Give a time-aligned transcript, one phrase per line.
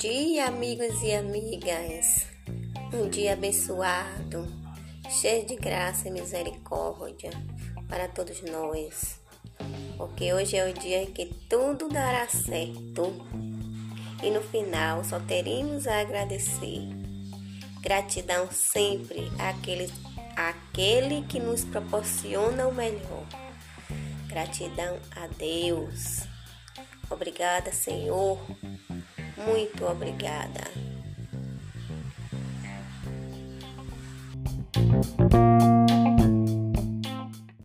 [0.00, 2.26] dia, amigos e amigas.
[2.90, 4.48] Um dia abençoado,
[5.10, 7.30] cheio de graça e misericórdia
[7.86, 9.20] para todos nós.
[9.98, 13.12] Porque hoje é o dia em que tudo dará certo.
[14.22, 16.88] E no final só teremos a agradecer.
[17.82, 19.92] Gratidão sempre àquele,
[20.34, 23.26] àquele que nos proporciona o melhor.
[24.26, 26.22] Gratidão a Deus.
[27.10, 28.38] Obrigada, Senhor
[29.46, 30.60] muito obrigada.